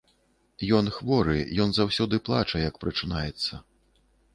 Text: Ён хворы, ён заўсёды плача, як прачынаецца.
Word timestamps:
Ён 0.77 0.85
хворы, 0.95 1.37
ён 1.67 1.75
заўсёды 1.81 2.21
плача, 2.31 2.57
як 2.69 2.83
прачынаецца. 2.87 3.67